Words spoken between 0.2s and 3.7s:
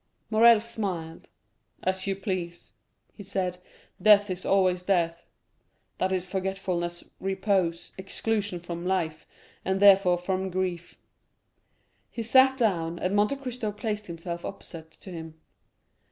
Morrel smiled. "As you please," he said;